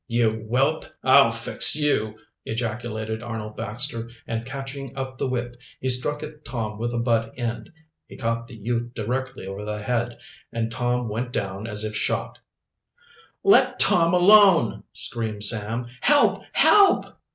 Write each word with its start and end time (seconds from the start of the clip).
"You 0.07 0.31
whelp! 0.31 0.85
I'll 1.03 1.29
fix 1.31 1.75
you!" 1.75 2.17
ejaculated 2.43 3.21
Arnold 3.21 3.55
Baxter, 3.55 4.09
and 4.25 4.43
catching 4.47 4.97
up 4.97 5.19
the 5.19 5.27
whip, 5.27 5.57
he 5.79 5.89
struck 5.89 6.23
at 6.23 6.43
Tom 6.43 6.79
with 6.79 6.89
the 6.89 6.97
butt 6.97 7.37
end. 7.37 7.71
He 8.07 8.17
caught 8.17 8.47
the 8.47 8.55
youth 8.55 8.95
directly 8.95 9.45
over 9.45 9.63
the 9.63 9.83
head, 9.83 10.17
and 10.51 10.71
Tom 10.71 11.07
went 11.07 11.31
down 11.31 11.67
as 11.67 11.83
if 11.83 11.95
shot. 11.95 12.39
"Let 13.43 13.77
Tom 13.77 14.15
alone," 14.15 14.85
screamed 14.91 15.43
Sam. 15.43 15.85
"Help! 16.01 16.41
help!" 16.53 17.05